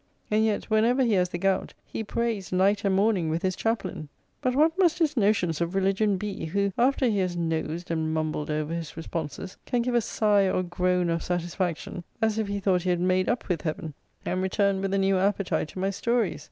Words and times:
and 0.31 0.43
yet, 0.43 0.63
whenever 0.71 1.03
he 1.03 1.13
has 1.13 1.29
the 1.29 1.37
gout, 1.37 1.75
he 1.85 2.03
prays 2.03 2.51
night 2.51 2.83
and 2.83 2.95
morning 2.95 3.29
with 3.29 3.43
his 3.43 3.55
chaplain. 3.55 4.09
But 4.41 4.55
what 4.55 4.71
must 4.79 4.97
his 4.97 5.15
notions 5.15 5.61
of 5.61 5.75
religion 5.75 6.17
be, 6.17 6.45
who 6.45 6.73
after 6.75 7.05
he 7.05 7.19
has 7.19 7.37
nosed 7.37 7.91
and 7.91 8.11
mumbled 8.11 8.49
over 8.49 8.73
his 8.73 8.97
responses, 8.97 9.57
can 9.67 9.83
give 9.83 9.93
a 9.93 10.01
sigh 10.01 10.49
or 10.49 10.63
groan 10.63 11.11
of 11.11 11.21
satisfaction, 11.21 12.03
as 12.19 12.39
if 12.39 12.47
he 12.47 12.59
thought 12.59 12.81
he 12.81 12.89
had 12.89 12.99
made 12.99 13.29
up 13.29 13.47
with 13.47 13.61
Heaven; 13.61 13.93
and 14.25 14.41
return 14.41 14.81
with 14.81 14.91
a 14.95 14.97
new 14.97 15.19
appetite 15.19 15.67
to 15.67 15.79
my 15.79 15.91
stories? 15.91 16.39